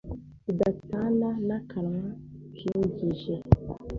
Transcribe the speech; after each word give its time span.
bidatana 0.45 1.29
n'akanwa 1.47 2.09
k'injiji 2.55 3.33